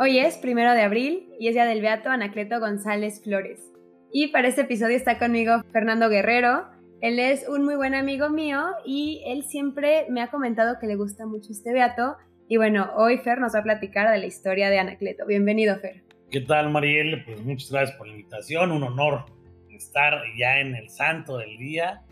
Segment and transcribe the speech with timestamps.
[0.00, 3.72] Hoy es primero de abril y es día del Beato Anacleto González Flores.
[4.12, 6.66] Y para este episodio está conmigo Fernando Guerrero.
[7.00, 10.94] Él es un muy buen amigo mío y él siempre me ha comentado que le
[10.94, 12.16] gusta mucho este Beato.
[12.46, 15.26] Y bueno, hoy Fer nos va a platicar de la historia de Anacleto.
[15.26, 16.04] Bienvenido, Fer.
[16.30, 17.24] ¿Qué tal, Mariel?
[17.24, 18.70] Pues muchas gracias por la invitación.
[18.70, 19.24] Un honor
[19.68, 22.02] estar ya en el santo del día.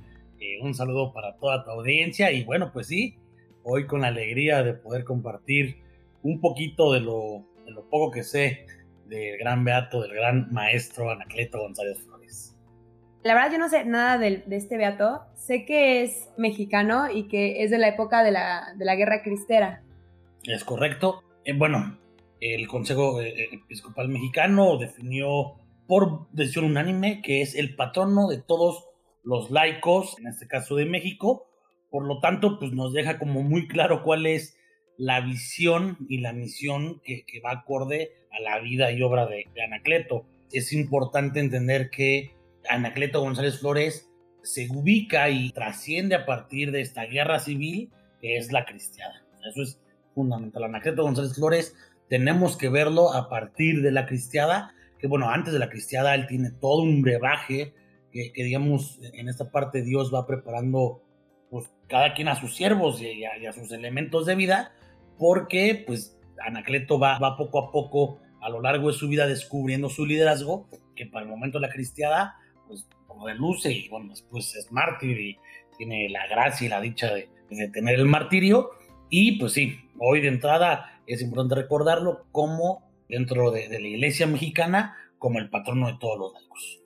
[0.40, 2.32] Eh, un saludo para toda tu audiencia.
[2.32, 3.14] Y bueno, pues sí,
[3.62, 5.76] hoy con la alegría de poder compartir
[6.22, 8.66] un poquito de lo, de lo poco que sé
[9.06, 12.57] del gran beato, del gran maestro Anacleto González Flores.
[13.22, 17.29] La verdad yo no sé nada de, de este beato, sé que es mexicano y
[17.29, 19.82] que es de la época de la, de la guerra cristera.
[20.44, 21.22] Es correcto.
[21.44, 21.98] Eh, bueno,
[22.40, 25.54] el Consejo eh, Episcopal Mexicano definió
[25.86, 28.85] por decisión unánime que es el patrono de todos
[29.22, 31.48] los laicos, en este caso de México.
[31.90, 34.55] Por lo tanto, pues nos deja como muy claro cuál es
[34.98, 40.27] la visión y la misión que, va acorde a la vida y obra de, Anacleto.
[40.53, 42.34] Es importante entender que
[42.69, 44.08] Anacleto González Flores
[44.42, 49.25] se ubica y trasciende a partir de esta guerra civil que es la cristiana.
[49.48, 49.80] Eso es
[50.14, 50.64] fundamental.
[50.64, 51.75] Anacleto González Flores
[52.08, 56.27] tenemos que verlo a partir de la cristiada, que bueno, antes de la cristiada él
[56.27, 57.75] tiene todo un brebaje
[58.12, 61.03] que, que digamos en esta parte Dios va preparando
[61.50, 64.72] pues cada quien a sus siervos y a sus elementos de vida
[65.19, 69.89] porque pues Anacleto va, va, poco a poco a lo largo de su vida descubriendo
[69.89, 72.36] su liderazgo, que para el momento de la cristiada
[72.67, 72.89] pues
[73.25, 75.39] reluce y bueno, después es mártir y
[75.77, 77.28] tiene la gracia y la dicha de,
[77.69, 78.70] tener el martirio.
[79.09, 84.27] Y pues sí, hoy de entrada es importante recordarlo como dentro de, de la iglesia
[84.27, 86.85] mexicana, como el patrono de todos los laicos.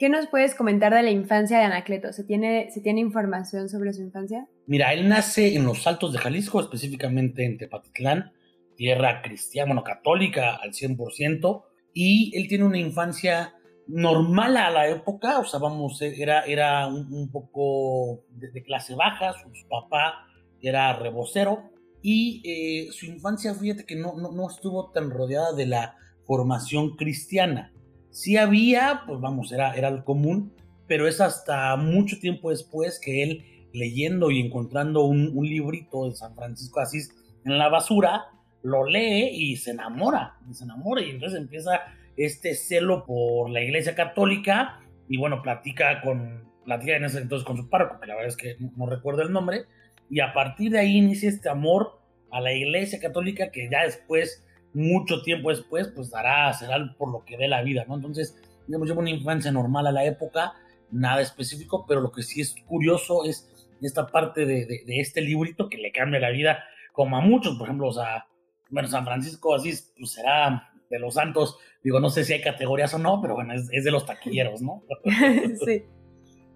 [0.00, 2.10] ¿Qué nos puedes comentar de la infancia de Anacleto?
[2.14, 4.48] ¿Se tiene, ¿Se tiene información sobre su infancia?
[4.66, 8.32] Mira, él nace en los Altos de Jalisco, específicamente en Tepatitlán,
[8.76, 13.52] tierra cristiana, bueno, católica al 100%, y él tiene una infancia
[13.88, 19.54] normal a la época, o sea, vamos, era, era un, poco de, clase baja, su,
[19.54, 20.24] su, papá
[20.62, 25.66] era rebocero, y eh, su infancia, fíjate que no, no, no estuvo tan rodeada de
[25.66, 25.94] la
[26.24, 27.74] formación cristiana
[28.10, 30.52] sí había, pues vamos, era, era común,
[30.86, 36.16] pero es hasta mucho tiempo después que él leyendo y encontrando un, un, librito de
[36.16, 38.26] San Francisco Asís en la basura,
[38.62, 41.80] lo lee y se enamora, y se enamora y entonces empieza
[42.16, 47.56] este celo por la iglesia católica y bueno, platica con, platica en ese entonces con
[47.56, 49.66] su párroco, que la verdad es que no, no recuerdo el nombre,
[50.08, 52.00] y a partir de ahí inicia este amor
[52.30, 57.24] a la iglesia católica que ya después mucho tiempo después, pues dará, será por lo
[57.24, 57.96] que dé la vida, ¿no?
[57.96, 58.36] Entonces,
[58.66, 60.52] digamos, llevo una infancia normal a la época,
[60.90, 63.48] nada específico, pero lo que sí es curioso es
[63.80, 67.88] esta parte de, este librito que le cambia la vida, como a muchos, por ejemplo,
[67.88, 68.26] o sea,
[68.68, 72.92] bueno, San Francisco así pues será de los santos, digo, no sé si hay categorías
[72.94, 74.82] o no, pero bueno, es, es de los taquilleros, ¿no?
[75.64, 75.84] sí.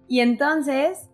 [0.07, 1.09] Y entonces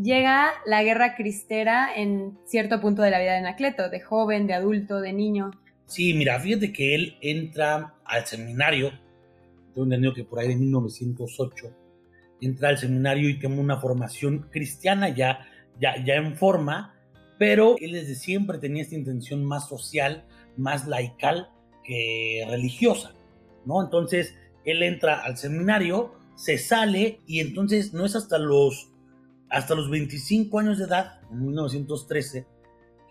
[0.00, 4.54] llega la guerra cristera en cierto punto de la vida de Anacleto, de joven, de
[4.54, 5.50] adulto, de niño.
[5.92, 8.92] Sí, mira, fíjate que él entra al seminario,
[9.74, 11.70] tengo entendido que por ahí de 1908,
[12.40, 15.46] entra al seminario y tiene una formación cristiana ya,
[15.78, 16.94] ya, ya en forma,
[17.38, 20.24] pero él desde siempre tenía esta intención más social,
[20.56, 21.50] más laical
[21.84, 23.12] que religiosa,
[23.66, 23.84] ¿no?
[23.84, 28.90] Entonces, él entra al seminario, se sale y entonces no es hasta los,
[29.50, 32.46] hasta los 25 años de edad, en 1913,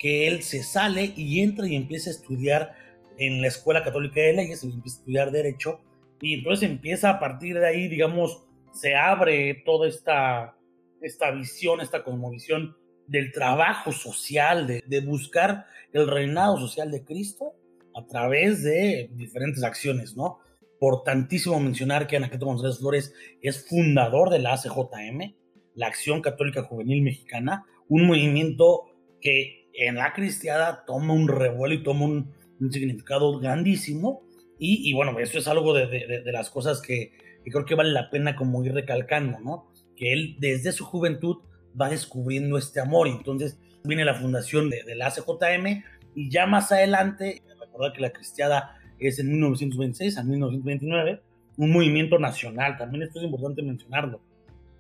[0.02, 2.74] que él se sale y entra y empieza a estudiar
[3.20, 5.80] en la Escuela Católica de Leyes, empieza a estudiar Derecho,
[6.20, 10.58] y entonces empieza a partir de ahí, digamos, se abre toda esta,
[11.02, 12.76] esta visión, esta cosmovisión
[13.06, 17.54] del trabajo social, de, de buscar el reinado social de Cristo
[17.96, 20.40] a través de diferentes acciones, ¿no?
[20.80, 23.14] Por tantísimo mencionar que Anacleto González Flores
[23.44, 25.36] es fundador de la ACJM,
[25.76, 28.88] la Acción Católica Juvenil Mexicana, un movimiento
[29.20, 34.24] que en la cristiada toma un revuelo y toma un, un significado grandísimo.
[34.60, 37.14] Y, y, bueno, eso es algo de, de, de las cosas que,
[37.44, 39.72] que, creo que vale la pena como ir recalcando, ¿no?
[39.96, 41.38] Que él desde su juventud
[41.80, 46.46] va descubriendo este amor y entonces viene la fundación de, de la ACJM y ya
[46.46, 51.22] más adelante, recordar que la cristiada es en 1926 a 1929,
[51.58, 54.22] un movimiento nacional, también esto es importante mencionarlo.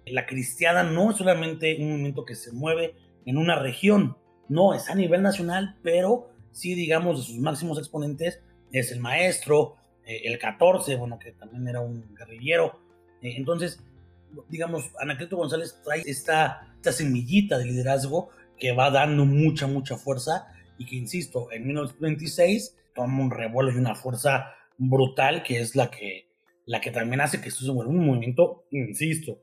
[0.05, 2.95] La cristiada no es solamente un movimiento que se mueve
[3.25, 4.17] en una región,
[4.51, 8.41] no, es a nivel nacional, pero sí, digamos, de sus máximos exponentes
[8.73, 9.75] es el maestro,
[10.05, 12.77] eh, el 14, bueno, que también era un guerrillero.
[13.21, 13.81] Eh, entonces,
[14.49, 20.47] digamos, Anacleto González trae esta, esta semillita de liderazgo que va dando mucha, mucha fuerza
[20.77, 25.89] y que, insisto, en 1926 toma un revuelo y una fuerza brutal que es la
[25.89, 26.27] que,
[26.65, 29.39] la que también hace que esto se vuelva un movimiento, insisto,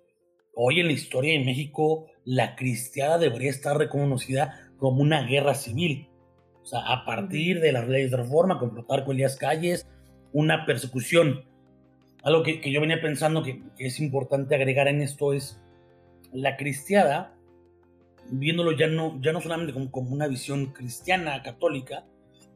[0.54, 6.08] hoy en la historia de México la cristiada debería estar reconocida como una guerra civil.
[6.62, 9.86] O sea, a partir de las leyes de reforma, con Plutarco Elías Calles,
[10.32, 11.44] una persecución.
[12.22, 15.60] Algo que, yo venía pensando que, que, es importante agregar en esto es
[16.32, 17.34] la cristiada,
[18.30, 22.04] viéndolo ya no, ya no solamente como, como una visión cristiana, católica,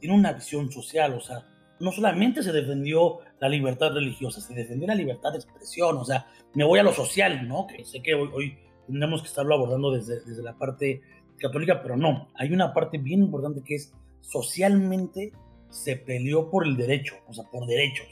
[0.00, 1.46] tiene una visión social, o sea,
[1.80, 6.26] no solamente se defendió la libertad religiosa, se defendió la libertad de expresión, o sea,
[6.54, 7.66] me voy a lo social, ¿no?
[7.66, 11.00] Que sé que hoy, hoy tendremos que estarlo abordando desde, desde la parte
[11.42, 15.32] católica, pero no, hay una parte bien importante que es socialmente
[15.68, 18.06] se peleó por el derecho, o sea, por derechos,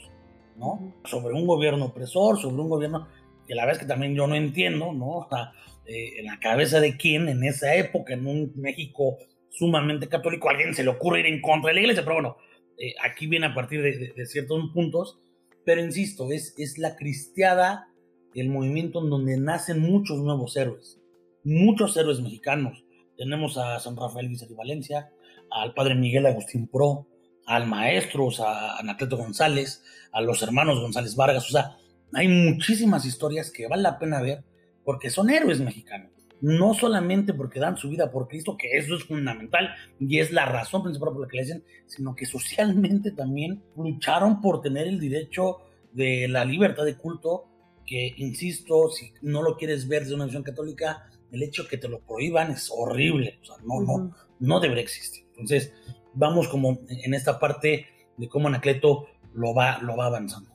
[0.57, 0.93] ¿no?
[1.05, 3.07] Sobre un gobierno opresor, sobre un gobierno
[3.47, 5.17] que la vez que también yo no entiendo, ¿no?
[5.17, 5.53] O sea,
[5.85, 9.17] eh, en la cabeza de quién en esa época, en un México
[9.49, 12.37] sumamente católico, a alguien se le ocurre ir en contra de la iglesia, pero bueno,
[12.77, 15.19] eh, aquí viene a partir de, de, ciertos puntos,
[15.65, 17.87] pero insisto, es, es la cristiada,
[18.33, 20.99] el movimiento en donde nacen muchos nuevos héroes,
[21.43, 22.83] muchos héroes mexicanos.
[23.21, 25.11] Tenemos a San Rafael Vicente Valencia,
[25.51, 27.05] al padre Miguel Agustín Pro,
[27.45, 31.77] al maestro, o a Anacleto González, a los hermanos González Vargas, o sea,
[32.13, 34.43] hay muchísimas historias que vale la pena ver
[34.83, 36.09] porque son héroes mexicanos.
[36.41, 39.69] No solamente porque dan su vida por Cristo, que eso es fundamental
[39.99, 44.41] y es la razón principal por la que le dicen, sino que socialmente también lucharon
[44.41, 45.57] por tener el derecho
[45.93, 47.43] de la libertad de culto,
[47.85, 51.87] que, insisto, si no lo quieres ver desde una visión católica, el hecho que te
[51.87, 55.25] lo prohíban es horrible, o sea, no, no, no debería existir.
[55.31, 55.73] Entonces,
[56.13, 57.87] vamos como en esta parte
[58.17, 60.51] de cómo Anacleto lo va, lo va avanzando.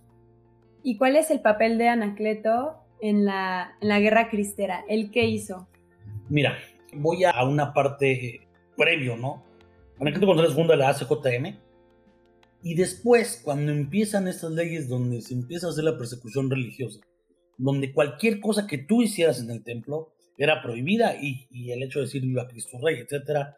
[0.83, 4.85] ¿Y cuál es el papel de Anacleto en la, en la guerra cristera?
[4.89, 5.69] ¿El qué hizo?
[6.29, 6.59] Mira,
[6.95, 8.47] voy a una parte
[8.77, 9.43] previo, ¿no?
[9.99, 11.57] Anacleto González funda la ACJM
[12.63, 17.01] y después, cuando empiezan estas leyes donde se empieza a hacer la persecución religiosa,
[17.59, 21.99] donde cualquier cosa que tú hicieras en el templo era prohibida y, y el hecho
[21.99, 23.57] de decir viva Cristo Rey, etcétera,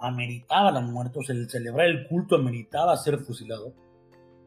[0.00, 3.74] ameritaba la muerte, o sea, el celebrar el culto ameritaba ser fusilado.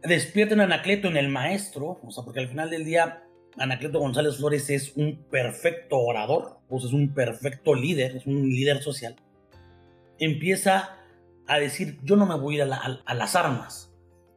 [0.01, 3.23] Despierten a Anacleto en el maestro, o sea, porque al final del día
[3.57, 8.81] Anacleto González Flores es un perfecto orador, sea, es un perfecto líder, es un líder
[8.81, 9.15] social.
[10.19, 10.97] Empieza
[11.47, 13.91] a decir, yo no me voy a ir a, las armas.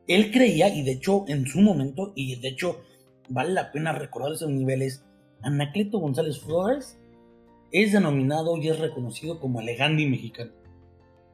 [0.07, 2.83] Él creía, y de hecho en su momento, y de hecho
[3.29, 5.05] vale la pena recordar esos niveles,
[5.43, 6.99] Anacleto González Flores
[7.83, 10.53] es denominado y es reconocido como el Gandhi mexicano.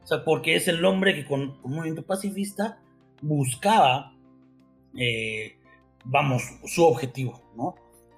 [0.03, 2.81] O sea, porque es el hombre que con, un movimiento pacifista
[3.21, 4.13] buscaba,
[4.97, 5.55] eh,
[6.03, 7.75] vamos, su objetivo, ¿no?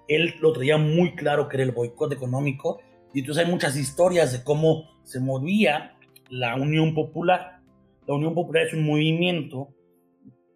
[0.08, 2.80] Él lo traía muy claro que era el boicot económico
[3.14, 5.96] y entonces hay muchas historias de cómo se movía
[6.30, 7.62] la Unión Popular.
[8.08, 9.70] La Unión Popular es un movimiento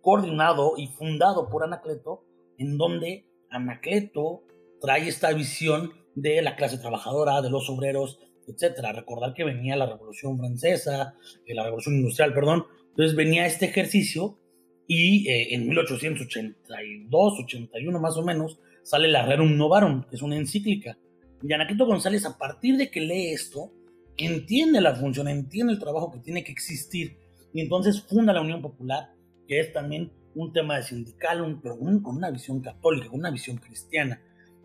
[0.02, 2.24] coordinado y fundado por Anacleto,
[2.58, 4.44] en donde Anacleto
[4.82, 8.94] trae esta visión de la clase trabajadora, de los obreros, etcétera.
[8.94, 11.14] Recordar que venía la Revolución Francesa,
[11.46, 12.66] eh, la Revolución Industrial, perdón.
[12.90, 14.40] Entonces venía este ejercicio
[14.88, 20.36] y eh, en 1882, 81 más o menos, sale la Rerum Novarum, que es una
[20.36, 20.98] encíclica.
[21.42, 23.72] Y Anaquito González, a partir de que lee esto,
[24.18, 27.18] entiende la función, entiende el trabajo que tiene que existir,
[27.54, 29.12] y entonces funda la Unión Popular,
[29.48, 33.32] que es también un tema de sindical, un, pero con una visión católica, con una
[33.32, 34.22] visión cristiana.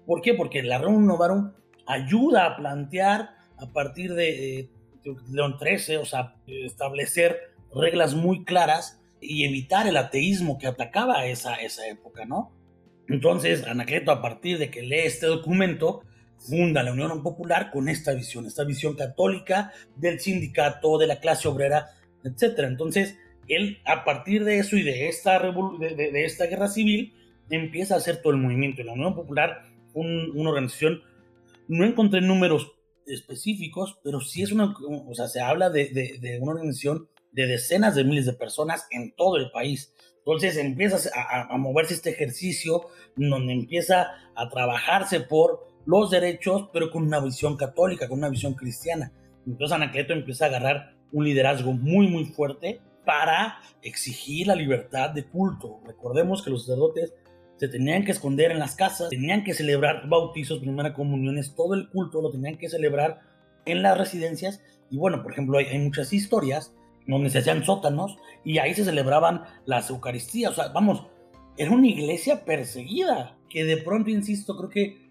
[0.07, 0.35] ¿Por qué?
[0.35, 1.53] Porque la Rerum Novarum
[1.87, 4.71] ayuda a plantear a partir de,
[5.31, 7.39] León XIII, o sea, establecer
[7.75, 12.53] reglas muy claras y evitar el ateísmo que atacaba esa, esa época, ¿no?
[13.09, 16.03] Entonces, Anacleto, a partir de que lee este documento,
[16.39, 21.49] funda la Unión Popular con esta visión, esta visión católica del sindicato, de la clase
[21.49, 21.89] obrera,
[22.25, 22.61] etc.
[22.61, 23.19] Entonces,
[23.49, 27.15] él, a partir de eso y de esta, de, de, esta guerra civil,
[27.51, 28.83] empieza a hacer todo el movimiento.
[28.83, 29.63] La Unión Popular,
[29.95, 31.03] una organización,
[31.69, 32.73] no encontré números
[33.07, 34.75] específicos, pero sí es una,
[35.07, 39.15] o sea, se habla de, de, una organización de decenas de miles de personas en
[39.15, 39.95] todo el país.
[40.19, 42.87] Entonces empieza a, a, moverse este ejercicio
[43.17, 48.55] donde empieza a trabajarse por los derechos, pero con una visión católica, con una visión
[48.55, 49.13] cristiana.
[49.47, 55.25] Entonces Anacleto empieza a agarrar un liderazgo muy, muy fuerte para exigir la libertad de
[55.25, 55.81] culto.
[55.85, 57.13] Recordemos que los sacerdotes
[57.57, 61.89] se tenían que esconder en las casas, tenían que celebrar bautizos, primera comuniones, todo el
[61.89, 63.21] culto lo tenían que celebrar
[63.65, 64.61] en las residencias.
[64.91, 66.75] Y bueno, por ejemplo, hay, muchas historias
[67.07, 70.53] donde se hacían sótanos y ahí se celebraban las Eucaristías.
[70.53, 71.07] O sea, vamos,
[71.57, 75.05] era una iglesia perseguida, que de pronto, insisto, creo que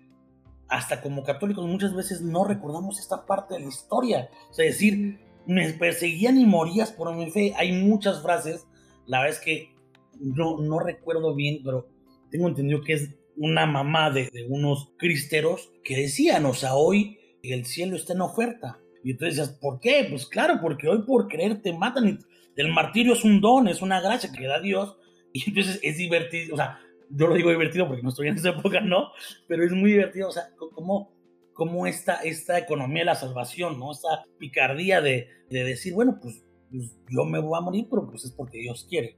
[0.67, 4.29] hasta como católicos muchas veces no recordamos esta parte de la historia.
[4.49, 7.53] O sea, decir, me perseguían y morías por mi fe.
[7.55, 8.67] Hay muchas frases,
[9.05, 9.73] la verdad es que
[10.19, 11.87] no, no recuerdo bien, pero
[12.33, 17.19] tengo entendido que es una mamá de, de unos cristeros que decían, o sea, hoy
[17.43, 18.79] el cielo está en oferta.
[19.03, 20.07] Y entonces decías, ¿por qué?
[20.09, 22.17] Pues claro, porque hoy por creer te matan y
[22.55, 24.97] el martirio es un don, es una gracia que da Dios.
[25.31, 26.79] Y entonces es divertido, o sea,
[27.11, 29.11] yo lo digo divertido porque no estoy en esa época, ¿no?
[29.47, 31.13] Pero es muy divertido, o sea, como
[31.53, 33.91] cómo esta, esta economía de la salvación, ¿no?
[33.91, 38.25] Esta picardía de, de decir, bueno, pues, pues, yo me voy a morir, pero pues
[38.25, 39.17] es porque Dios quiere.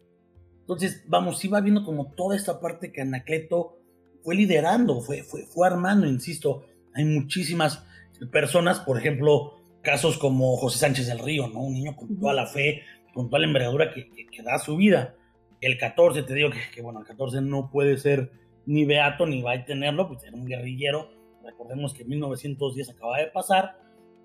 [0.66, 3.78] Entonces, vamos, iba viendo como toda esta parte que Anacleto
[4.24, 7.86] fue liderando, fue, fue, fue armando, insisto, hay muchísimas
[8.32, 11.62] personas, por ejemplo, casos como José Sánchez del Río, ¿no?
[11.62, 12.82] Un niño con toda la fe,
[13.14, 15.16] con toda la envergadura que, que, da su vida.
[15.62, 18.32] El 14, te digo que, que, bueno, el 14 no puede ser
[18.66, 23.20] ni beato ni va a tenerlo, pues era un guerrillero recordemos que en 1910 acaba
[23.20, 23.78] de pasar,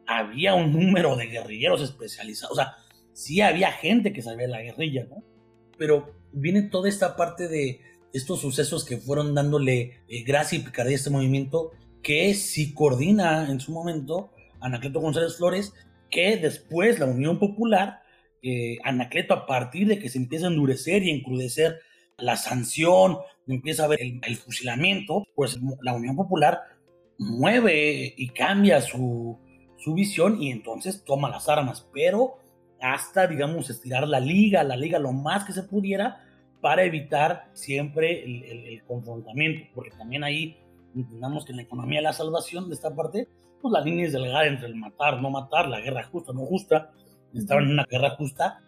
[0.07, 2.75] había un número de guerrilleros especializados, o sea,
[3.13, 5.23] sí había gente que sabía la guerrilla, ¿no?
[5.79, 7.81] Pero viene toda esta parte de
[8.13, 11.73] estos sucesos que fueron dándole eh, gracia y picardía a este movimiento,
[12.03, 15.73] que sí coordina en su momento Anacleto González Flores,
[16.11, 18.01] que después la Unión Popular,
[18.43, 21.81] eh, Anacleto a partir de que se empieza a endurecer y encrudecer
[22.19, 26.61] la sanción, empieza a ver el, el fusilamiento, pues la Unión Popular
[27.19, 29.39] mueve y cambia su,
[29.77, 32.39] su visión y entonces toma las armas, pero
[32.81, 36.25] hasta, digamos, estirar la liga, la liga lo más que se pudiera
[36.61, 40.59] para evitar siempre el, confrontamiento, porque también ahí
[40.95, 43.29] entendamos que en la economía de la salvación de esta parte,
[43.61, 46.91] pues la línea es delgada entre el matar, no matar, la guerra justa, no justa,
[47.35, 48.63] estaban en una guerra justa,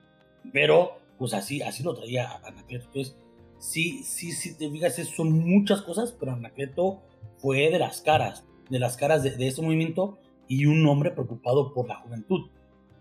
[0.52, 2.86] pero pues así, así lo traía Anacleto.
[2.86, 3.16] Entonces,
[3.58, 7.02] sí, sí, sí, te fijas, son muchas cosas, pero Anacleto
[7.38, 11.72] fue de las caras, de las caras de, de este movimiento y un hombre preocupado
[11.74, 12.50] por la juventud.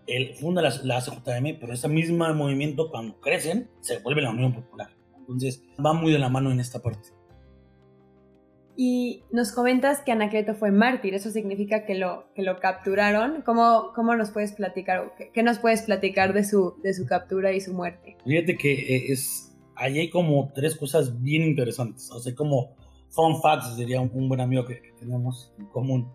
[0.06, 4.52] Él funda la, la CJM, pero ese mismo movimiento cuando crecen se vuelve la Unión
[4.52, 4.90] Popular.
[5.18, 7.10] Entonces va muy de la mano en esta parte.
[8.76, 13.42] Y nos comentas que Anacleto fue mártir, eso significa que lo, que lo capturaron.
[13.42, 17.52] ¿Cómo, ¿Cómo nos puedes platicar, qué, qué, nos puedes platicar de su, de su captura
[17.52, 18.16] y su muerte?
[18.24, 22.74] Fíjate que eh, es, ahí hay como tres cosas bien interesantes, o sea, como
[23.10, 26.10] fun facts, diría un, un buen amigo que, que, tenemos en común.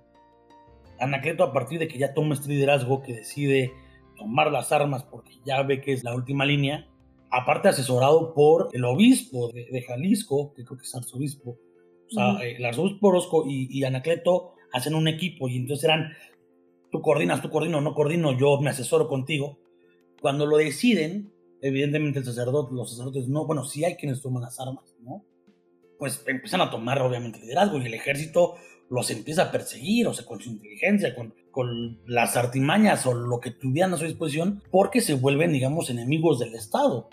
[0.99, 3.73] Anacleto, a partir de que ya toma este liderazgo, que decide
[4.17, 6.87] tomar las armas porque ya ve que es la última línea,
[7.29, 12.37] aparte asesorado por el obispo de, de Jalisco, que creo que es arzobispo, o sea,
[12.39, 16.13] el arzobispo Orozco y, y, Anacleto hacen un equipo y entonces eran,
[16.89, 19.59] tú coordinas, tú coordino, no coordino, yo me asesoro contigo.
[20.21, 24.57] Cuando lo deciden, evidentemente el sacerdote, los sacerdotes, no, bueno, sí hay quienes toman las
[24.59, 25.25] armas, ¿no?
[25.97, 28.55] pues empiezan a tomar obviamente liderazgo y el ejército
[28.89, 33.39] los empieza a perseguir, o sea, con su inteligencia, con, con las artimañas o lo
[33.39, 37.09] que tuvieran a su disposición, porque se vuelven, digamos, enemigos del Estado.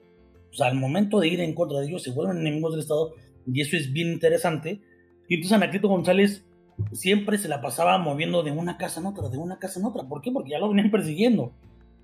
[0.51, 3.15] O sea, al momento de ir en contra de ellos, se vuelven enemigos del Estado,
[3.47, 4.81] y eso es bien interesante.
[5.29, 6.45] Y entonces Anacleto González
[6.93, 10.05] siempre se la pasaba moviendo de una casa en otra, de una casa en otra.
[10.05, 10.31] ¿Por qué?
[10.31, 11.53] Porque ya lo venían persiguiendo.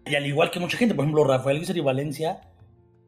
[0.07, 2.41] Y al igual que mucha gente, por ejemplo, Rafael Guizar y Valencia,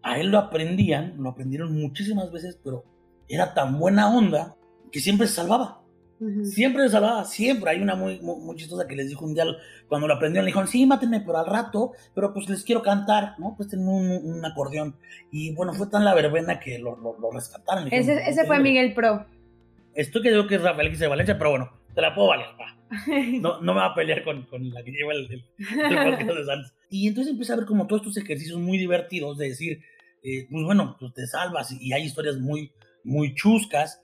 [0.02, 2.84] a él lo aprendían, lo aprendieron muchísimas veces, pero
[3.28, 4.56] era tan buena onda
[4.90, 5.81] que siempre se salvaba.
[6.22, 6.44] Uh -huh.
[6.44, 7.70] Siempre se salvaba, siempre.
[7.72, 9.44] Hay una muy, muy, muy, chistosa que les dijo un día,
[9.88, 13.34] cuando lo aprendieron, le dijeron, sí, mátenme, pero al rato, pero pues les quiero cantar,
[13.38, 13.54] ¿no?
[13.56, 14.94] Pues tengo un, un acordeón.
[15.32, 17.86] Y bueno, fue tan la verbena que lo, lo, lo rescataron.
[17.86, 19.26] Dijeron, ese, ese fue Miguel Pro.
[19.94, 22.78] Esto que digo que es Rafael de Valencia, pero bueno, te la puedo valer, va.
[23.40, 26.44] No, no me va a pelear con, con la que lleva el, el, el de
[26.44, 26.72] Santos.
[26.88, 29.80] Y entonces empieza a ver como todos estos ejercicios muy divertidos de decir,
[30.22, 32.70] eh, pues bueno, pues te salvas y, y hay historias muy,
[33.02, 34.01] muy chuscas,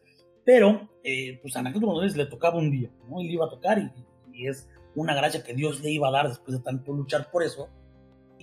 [0.49, 3.21] pero eh, pues a Anacleto González le tocaba un día, ¿no?
[3.21, 3.93] Él iba a tocar y,
[4.33, 7.43] y, es una gracia que Dios le iba a dar después de tanto luchar por
[7.43, 7.69] eso.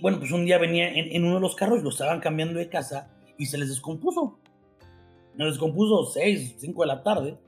[0.00, 3.10] Bueno, pues un día venía en, uno de los carros, lo estaban cambiando de casa
[3.36, 4.38] y se les descompuso.
[5.36, 7.40] Se les descompuso 6, 5 de la tarde,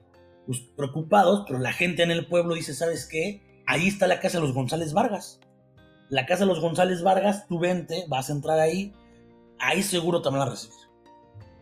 [0.45, 3.63] pues preocupados, pero la gente en el pueblo dice, ¿sabes qué?
[3.65, 5.39] Ahí está la casa de los González Vargas.
[6.09, 8.93] La casa de los González Vargas, tú vente, vas a entrar ahí,
[9.61, 10.75] ahí seguro te van a recibir.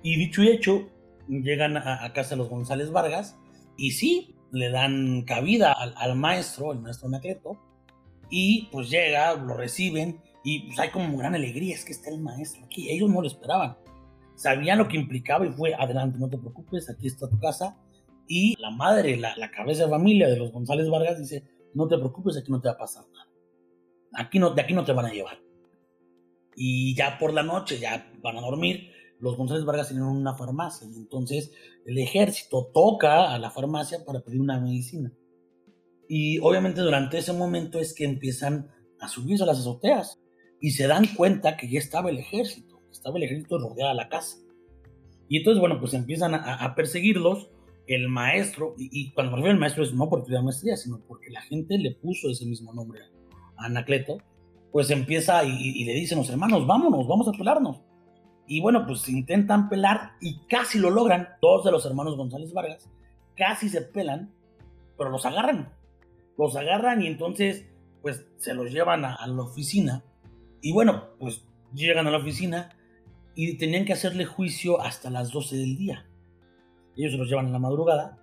[0.03, 0.89] Y dicho y hecho,
[1.29, 3.37] llegan a, a, casa los González Vargas
[3.77, 7.59] y sí, le dan cabida al, al maestro, el maestro Anacleto,
[8.31, 12.21] y pues llega, lo reciben y pues hay como gran alegría, es que está el
[12.21, 13.77] maestro aquí, ellos no lo esperaban,
[14.35, 17.77] sabían lo que implicaba y fue, adelante, no te preocupes, aquí está tu casa,
[18.29, 21.97] y la madre, la, la cabeza de familia de los González Vargas dice, no te
[21.99, 23.29] preocupes, aquí no te va a pasar nada,
[24.15, 25.39] aquí no, de aquí no te van a llevar.
[26.57, 30.87] Y ya por la noche, ya van a dormir, los González Vargas tienen una farmacia
[30.87, 31.51] y entonces
[31.85, 35.13] el ejército toca a la farmacia para pedir una medicina.
[36.09, 38.71] Y obviamente durante ese momento es que empiezan
[39.01, 40.21] a subirse a las azoteas.
[40.59, 44.39] y se dan cuenta que ya estaba el ejército, estaba el ejército rodeado la casa.
[45.29, 47.51] Y entonces, bueno, pues empiezan a, perseguirlos.
[47.87, 51.31] El maestro, y, cuando me refiero al maestro es no porque tuviera maestría, sino porque
[51.31, 53.01] la gente le puso ese mismo nombre
[53.57, 54.19] a Anacleto,
[54.73, 57.83] pues empieza y, y le dicen los hermanos, vámonos, vamos a pelarnos.
[58.47, 61.29] Y bueno, pues intentan pelar y casi lo logran.
[61.43, 62.89] Dos de los hermanos González Vargas
[63.37, 64.33] casi se pelan,
[64.97, 65.73] pero los agarran.
[66.39, 67.67] Los agarran y entonces
[68.03, 70.05] pues se los llevan a, la oficina.
[70.63, 72.71] Y bueno, pues llegan a la oficina
[73.35, 76.07] y tenían que hacerle juicio hasta las 12 del día.
[76.97, 78.19] Ellos se los llevan en la madrugada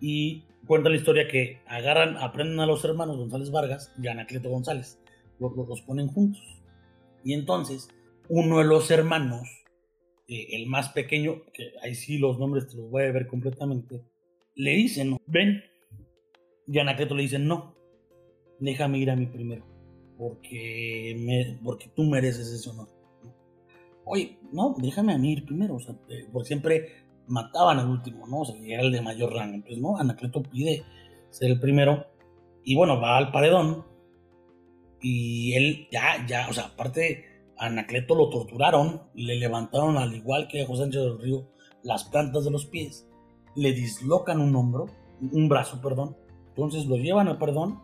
[0.00, 4.98] y cuenta la historia que agarran, aprenden a los hermanos González Vargas y Anacleto González.
[5.38, 6.42] Los, los ponen juntos.
[7.22, 7.88] Y entonces
[8.28, 9.48] uno de los hermanos,
[10.28, 14.02] eh, el más pequeño, que ahí sí los nombres te los voy a ver completamente,
[14.54, 15.62] le dicen, ven.
[16.66, 17.74] Y Anacleto le dice, no,
[18.58, 19.66] déjame ir a mí primero,
[20.16, 22.88] porque, me, porque tú mereces ese honor.
[24.06, 28.40] Oye, no, déjame a mí ir primero, o sea, eh, siempre mataban al último, ¿no?
[28.40, 29.54] O sea, era el de mayor rango.
[29.54, 30.84] Entonces, no, Anacleto pide
[31.30, 32.06] ser el primero
[32.64, 33.84] y bueno, va al paredón
[35.00, 37.24] y él ya, ya, o sea, aparte,
[37.58, 41.48] Anacleto lo torturaron, le levantaron al igual que a José Sánchez del Río
[41.82, 43.06] las plantas de los pies
[43.54, 44.86] le dislocan un hombro,
[45.20, 46.16] un brazo, perdón.
[46.48, 47.80] Entonces lo llevan al perdón.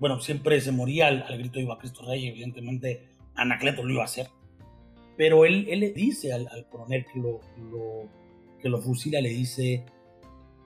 [0.00, 4.06] Bueno, siempre se moría al, grito de Iba Cristo Rey, evidentemente Anacleto lo iba a
[4.06, 4.28] hacer.
[5.16, 7.40] Pero él, él le dice al, coronel que lo,
[8.60, 9.84] que lo fusila, le dice,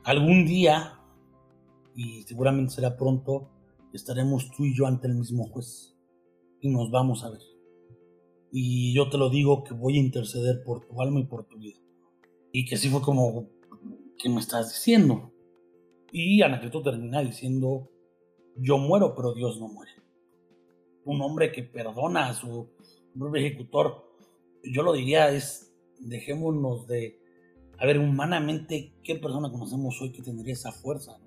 [0.04, 1.00] algún día,
[1.94, 3.50] y seguramente será pronto,
[3.92, 5.94] estaremos tú y yo ante el mismo juez
[6.60, 7.40] y nos vamos a ver.
[8.58, 11.58] Y yo te lo digo que voy a interceder por tu alma y por tu
[11.58, 11.78] vida.
[12.52, 13.50] Y que así fue como
[14.18, 15.30] ¿qué me estás diciendo?
[16.10, 17.90] Y Anacleto termina diciendo,
[18.56, 19.92] yo muero, pero Dios no muere.
[21.04, 22.70] Un hombre que perdona a su
[23.12, 24.10] propio ejecutor,
[24.64, 27.20] yo lo diría es, dejémonos de,
[27.76, 31.18] a ver, humanamente, ¿qué persona conocemos hoy que tendría esa fuerza?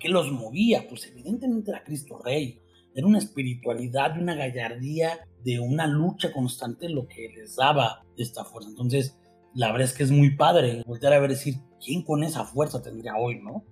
[0.00, 0.88] ¿Qué los movía?
[0.88, 2.60] Pues evidentemente era Cristo Rey.
[2.94, 8.68] Era una espiritualidad, una gallardía, de una lucha constante lo que les daba esta fuerza.
[8.68, 9.16] Entonces,
[9.54, 12.82] la verdad es que es muy padre voltear a ver decir, ¿quién con esa fuerza
[12.82, 13.64] tendría hoy, no?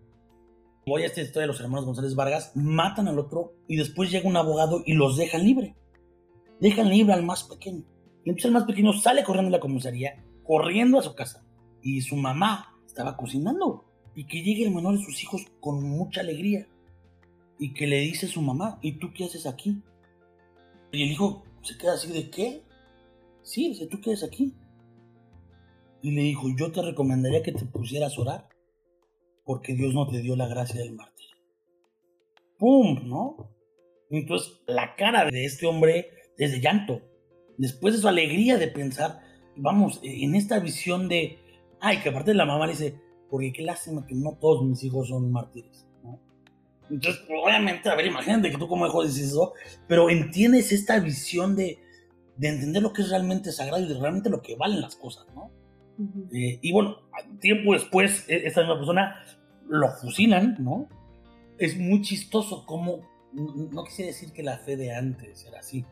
[0.86, 4.28] Voy a esta historia de los hermanos González Vargas, matan al otro y después llega
[4.28, 5.76] un abogado y los dejan libre.
[6.60, 7.84] Dejan libre al más pequeño.
[8.24, 11.44] Y entonces el más pequeño sale corriendo de la comisaría, corriendo a su casa.
[11.82, 13.84] Y su mamá estaba cocinando.
[14.14, 16.66] Y que llegue el menor de sus hijos con mucha alegría.
[17.58, 19.82] Y que le dice a su mamá, ¿y tú qué haces aquí?
[20.92, 22.62] Y el hijo se queda así de qué?
[23.42, 24.54] Sí, dice, ¿tú qué haces aquí?
[26.02, 28.48] y le dijo, yo te recomendaría que te pusieras a orar,
[29.44, 31.26] porque Dios no te dio la gracia del mártir.
[32.58, 33.08] ¡Pum!
[33.08, 33.50] ¿No?
[34.10, 37.02] Entonces, la cara de este hombre es de llanto.
[37.56, 39.20] Después de su alegría de pensar,
[39.56, 41.38] vamos, en esta visión de,
[41.80, 44.82] ay, que aparte de la mamá le dice, porque qué lástima que no todos mis
[44.84, 45.87] hijos son mártires.
[46.88, 46.96] ¿No?
[46.96, 49.52] Entonces, obviamente, a ver, imagínate que tú como hijo dices eso,
[49.86, 51.78] pero entiendes esta visión de,
[52.36, 55.26] de entender lo que es realmente sagrado y de realmente lo que valen las cosas,
[55.34, 55.50] ¿no?
[56.32, 56.98] Eh, y bueno,
[57.40, 59.16] tiempo después, e, esta misma persona
[59.68, 60.88] lo fusilan, ¿no?
[61.58, 63.00] Es muy chistoso como,
[63.32, 65.84] no, quisiera decir que la fe de antes era así,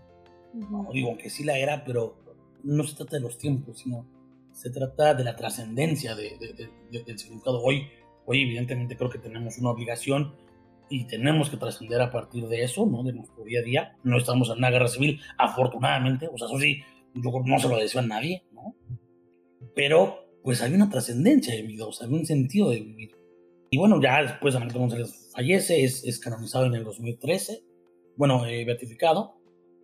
[0.55, 2.17] no, digo que sí la era, pero
[2.63, 4.07] no se trata de los tiempos, sino
[4.53, 7.61] se trata de la trascendencia de, del significado.
[7.63, 7.89] Hoy,
[8.25, 10.35] hoy evidentemente creo que tenemos una obligación
[10.89, 13.03] y tenemos que trascender a partir de eso, ¿no?
[13.03, 13.97] De nuestro día a día.
[14.05, 16.81] No estamos en una guerra civil, afortunadamente, o sea, eso sí,
[17.15, 18.75] yo no se lo deseo a nadie, ¿no?
[19.77, 23.11] pero pues hay una trascendencia de vida, o sea, hay un sentido de vivir.
[23.71, 27.63] Y bueno, ya después Anacleto González fallece, es, es, canonizado en el 2013,
[28.17, 29.35] bueno, eh, beatificado,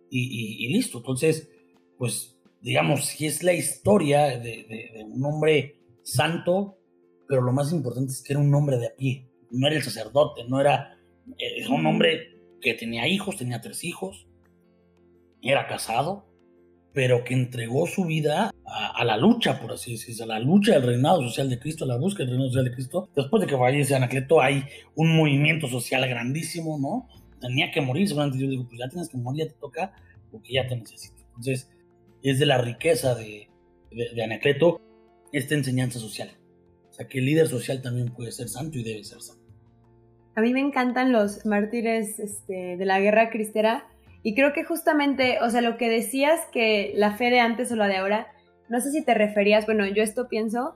[0.09, 0.99] y, listo.
[0.99, 1.49] Entonces,
[1.97, 6.77] pues, digamos, si es la historia de, de, un hombre santo,
[7.27, 9.83] pero lo más importante es que era un hombre de a pie, no era el
[9.83, 10.97] sacerdote, no era,
[11.37, 14.27] era un hombre que tenía hijos, tenía tres hijos,
[15.41, 16.25] era casado,
[16.93, 20.83] pero que entregó su vida a, la lucha, por así decirlo, a la lucha del
[20.83, 23.09] reinado social de Cristo, a la búsqueda del reinado social de Cristo.
[23.15, 24.63] Después de que fallece Anacleto, hay
[24.95, 27.09] un movimiento social grandísimo, ¿no?
[27.41, 29.93] Tenía que morir, seguramente yo digo, pues ya tienes que morir, ya te toca,
[30.31, 31.21] porque ya te necesito.
[31.29, 31.69] Entonces,
[32.21, 33.49] es de la riqueza de,
[33.91, 34.79] de, Anacleto
[35.31, 36.31] esta enseñanza social.
[36.89, 39.42] O sea, que el líder social también puede ser santo y debe ser santo.
[40.35, 43.85] A mí me encantan los mártires este, de la guerra cristera
[44.23, 47.75] y creo que justamente, o sea, lo que decías que la fe de antes o
[47.75, 48.27] la de ahora,
[48.69, 50.75] no sé si te referías, bueno, yo esto pienso,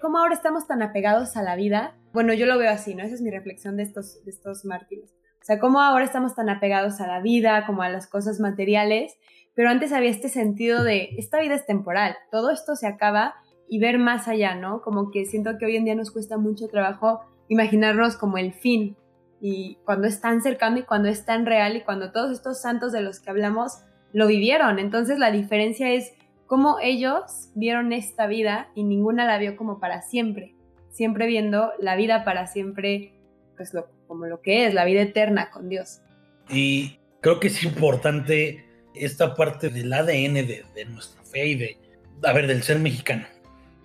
[0.00, 1.94] ¿cómo ahora estamos tan apegados a la vida?
[2.12, 3.04] Bueno, yo lo veo así, ¿no?
[3.04, 5.14] Esa es mi reflexión de estos, de estos mártires.
[5.40, 9.16] O sea, cómo ahora estamos tan apegados a la vida, como a las cosas materiales,
[9.54, 13.34] pero antes había este sentido de, esta vida es temporal, todo esto se acaba
[13.68, 14.82] y ver más allá, ¿no?
[14.82, 18.96] Como que siento que hoy en día nos cuesta mucho trabajo imaginarnos como el fin
[19.40, 22.92] y cuando es tan cercano y cuando es tan real y cuando todos estos santos
[22.92, 23.78] de los que hablamos
[24.12, 24.78] lo vivieron.
[24.78, 26.12] Entonces la diferencia es
[26.46, 30.54] cómo ellos vieron esta vida y ninguna la vio como para siempre,
[30.90, 33.12] siempre viendo la vida para siempre,
[33.56, 33.72] pues
[34.06, 36.00] como lo que es, la vida eterna con Dios.
[36.48, 41.78] Y creo que es importante esta parte del ADN de, nuestra fe y de,
[42.24, 43.26] a ver, del ser mexicano.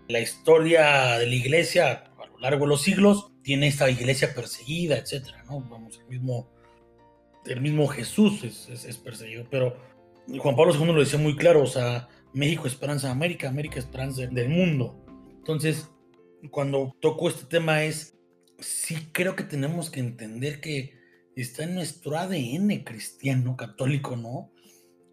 [0.08, 4.98] La historia de la iglesia a lo largo de los siglos tiene esta iglesia perseguida,
[4.98, 5.62] etcétera, ¿no?
[5.62, 6.50] Vamos, el mismo,
[7.46, 9.78] el mismo Jesús es, es, perseguido, pero
[10.40, 14.26] Juan Pablo II lo decía muy claro, o sea, México esperanza de América, América esperanza
[14.26, 15.04] del mundo.
[15.38, 15.90] Entonces,
[16.50, 18.18] cuando toco este tema es,
[18.60, 20.94] sí creo que tenemos que entender que
[21.36, 24.54] está en nuestro ADN cristiano, católico, ¿no?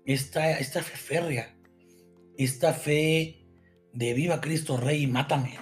[0.05, 1.57] esta, esta fe férrea,
[2.37, 3.47] esta fe
[3.93, 5.59] de viva Cristo Rey y mátame,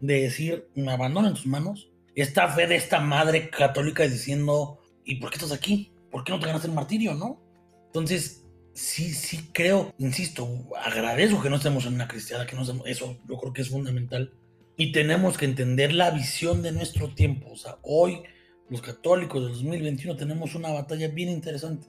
[0.00, 5.16] de decir, me abandono en tus manos, esta fe de esta madre católica diciendo, ¿y
[5.16, 5.92] por qué estás aquí?
[6.10, 7.40] ¿Por qué no te ganas el martirio, no?
[7.86, 8.44] Entonces,
[8.74, 10.48] sí, sí creo, insisto,
[10.84, 13.68] agradezco que no estemos en una cristiana, que no estemos, eso yo creo que es
[13.68, 14.32] fundamental.
[14.76, 17.50] Y tenemos que entender la visión de nuestro tiempo.
[17.50, 18.22] O sea, hoy
[18.68, 21.88] los católicos del 2021 tenemos una batalla bien interesante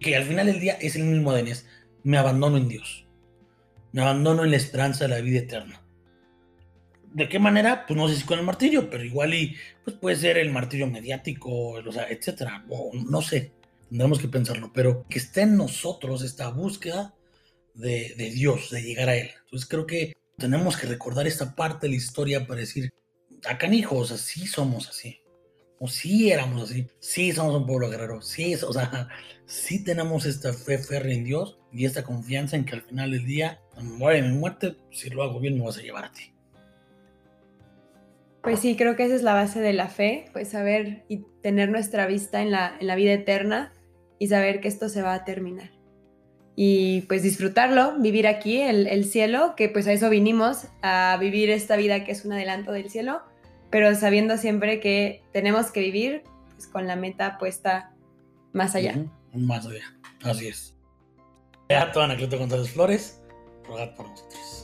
[0.00, 1.56] que al final del día es el mismo de
[2.02, 3.06] Me abandono en Dios.
[3.92, 5.83] Me abandono en la esperanza de la vida eterna.
[7.14, 7.86] ¿De qué manera?
[7.86, 10.86] Pues no sé si con el martirio, pero igual y pues puede ser el martirio
[10.86, 12.66] mediático, o sea, etcétera.
[12.92, 13.52] no sé,
[13.88, 17.14] tendremos que pensarlo, pero que esté en nosotros esta búsqueda
[17.74, 19.30] de, de Dios, de llegar a Él.
[19.44, 22.92] Entonces creo que tenemos que recordar esta parte de la historia para decir,
[23.48, 25.24] acá hijos, así somos así
[25.78, 29.08] o sí éramos así, sí somos un pueblo guerrero, sí, o sea,
[29.46, 33.26] sí tenemos esta fe férrea en Dios y esta confianza en que al final del
[33.26, 36.33] día, muere mi muerte, si lo hago bien me vas a llevar a ti.
[38.44, 41.70] Pues sí, creo que esa es la base de la fe, pues saber y tener
[41.70, 43.72] nuestra vista en la, en la vida eterna
[44.18, 45.70] y saber que esto se va a terminar.
[46.54, 51.50] Y pues disfrutarlo, vivir aquí el, el cielo, que pues a eso vinimos, a vivir
[51.50, 53.22] esta vida que es un adelanto del cielo
[53.74, 57.92] pero sabiendo siempre que tenemos que vivir pues, con la meta puesta
[58.52, 59.04] más allá.
[59.32, 60.76] Más allá, así es.
[61.68, 63.20] Beato Anacleto González Flores,
[63.66, 64.63] rogad por nosotros.